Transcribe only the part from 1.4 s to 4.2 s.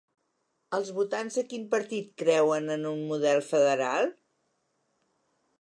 de quin partit creuen en un model federal?